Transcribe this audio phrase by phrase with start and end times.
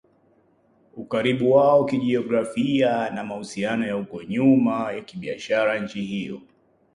[0.95, 6.41] ukaribu wao kijografia na mahusiano ya huko nyuma ya kibiashara na nchi hiyo